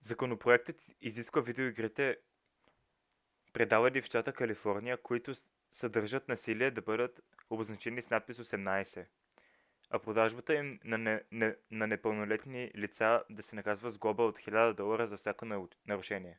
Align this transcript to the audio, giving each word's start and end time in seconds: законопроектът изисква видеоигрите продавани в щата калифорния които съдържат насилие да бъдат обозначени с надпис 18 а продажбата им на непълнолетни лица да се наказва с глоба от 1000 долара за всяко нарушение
законопроектът 0.00 0.80
изисква 1.00 1.40
видеоигрите 1.42 2.18
продавани 3.52 4.00
в 4.02 4.04
щата 4.04 4.32
калифорния 4.32 5.02
които 5.02 5.32
съдържат 5.70 6.28
насилие 6.28 6.70
да 6.70 6.82
бъдат 6.82 7.20
обозначени 7.50 8.02
с 8.02 8.10
надпис 8.10 8.36
18 8.38 9.06
а 9.90 9.98
продажбата 9.98 10.54
им 10.54 10.80
на 11.70 11.86
непълнолетни 11.86 12.70
лица 12.76 13.24
да 13.30 13.42
се 13.42 13.56
наказва 13.56 13.90
с 13.90 13.98
глоба 13.98 14.22
от 14.22 14.38
1000 14.38 14.74
долара 14.74 15.06
за 15.08 15.16
всяко 15.16 15.62
нарушение 15.86 16.38